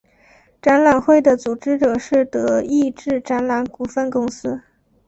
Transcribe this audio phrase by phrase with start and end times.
[0.59, 4.59] 展览会的组织者是德意志展览股份公司。